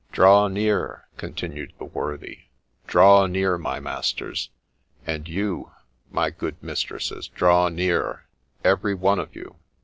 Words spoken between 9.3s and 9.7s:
you.